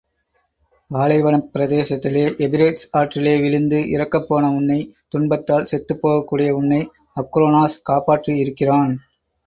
[0.91, 4.79] பாலைவனப் பிரதேசத்திலே எபிரேட்ஸ் ஆற்றிலே விழுந்து இறக்கப் போன உன்னை,
[5.09, 6.81] துன்பத்தால் செத்துப்போகக்கூடிய உன்னை
[7.17, 8.93] அக்ரோனோஸ் காப்பாற்றி இருக்கிறான்.